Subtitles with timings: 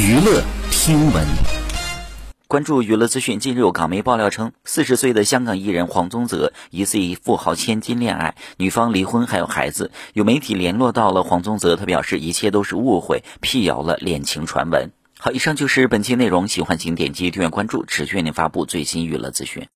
[0.00, 1.26] 娱乐听闻，
[2.46, 3.40] 关注娱乐资讯。
[3.40, 9.90] 近日有港媒爆料称，四十岁的香港艺人黄宗泽疑似与富豪千金恋爱，女方离婚还有孩子。
[10.12, 14.92] 有媒体联络到了黄宗泽，他表示一切都是误会，辟谣了恋情传闻。
[15.18, 19.66] 好，以上就是本期内容，喜欢请点击订阅关注，持续为您发布最新娱乐资讯。